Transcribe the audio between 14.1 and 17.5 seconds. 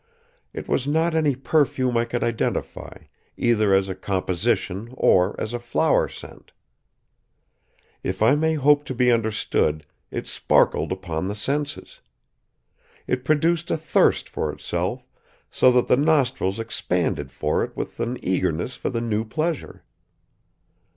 for itself, so that the nostrils expanded